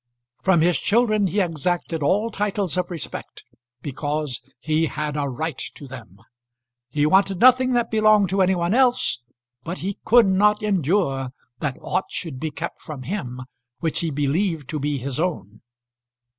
From 0.41 0.61
his 0.61 0.79
children 0.79 1.27
he 1.27 1.39
exacted 1.39 2.01
all 2.01 2.31
titles 2.31 2.75
of 2.75 2.89
respect, 2.89 3.43
because 3.83 4.41
he 4.59 4.87
had 4.87 5.15
a 5.15 5.29
right 5.29 5.59
to 5.75 5.87
them. 5.87 6.17
He 6.89 7.05
wanted 7.05 7.39
nothing 7.39 7.73
that 7.73 7.91
belonged 7.91 8.29
to 8.29 8.41
any 8.41 8.55
one 8.55 8.73
else, 8.73 9.21
but 9.63 9.77
he 9.77 9.99
could 10.03 10.25
not 10.25 10.63
endure 10.63 11.29
that 11.59 11.77
aught 11.81 12.09
should 12.09 12.39
be 12.39 12.49
kept 12.49 12.81
from 12.81 13.03
him 13.03 13.41
which 13.79 13.99
he 13.99 14.09
believed 14.09 14.67
to 14.69 14.79
be 14.79 14.97
his 14.97 15.19
own. 15.19 15.61